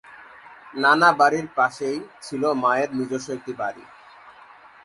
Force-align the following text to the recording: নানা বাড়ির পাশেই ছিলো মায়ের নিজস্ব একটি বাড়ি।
নানা 0.73 1.09
বাড়ির 1.19 1.47
পাশেই 1.57 1.97
ছিলো 2.21 2.49
মায়ের 2.63 2.89
নিজস্ব 2.99 3.27
একটি 3.37 3.51
বাড়ি। 3.53 3.83